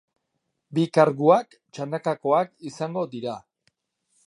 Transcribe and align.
Bi 0.77 0.85
karguak 0.97 1.53
txandakakoak 1.77 2.51
izango 2.73 3.07
dira. 3.15 3.39